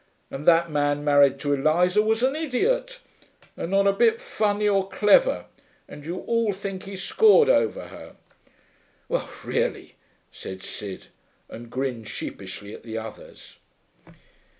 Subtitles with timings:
[0.31, 3.01] And that man married to Eliza was an idiot,
[3.55, 5.45] and not a bit funny or clever,
[5.87, 8.15] and you all think he scored over her.'
[9.07, 9.97] 'Well, really,'
[10.31, 11.05] said Sid,
[11.49, 13.59] and grinned sheepishly at the others.